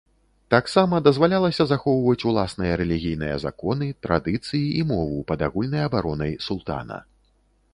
Таксама 0.53 0.95
дазвалялася 1.07 1.63
захоўваць 1.71 2.25
уласныя 2.31 2.73
рэлігійныя 2.81 3.35
законы, 3.45 3.91
традыцыі 4.07 4.63
і 4.81 4.83
мову, 4.93 5.19
пад 5.33 5.39
агульнай 5.49 5.83
абаронай 5.91 6.33
султана. 6.49 6.97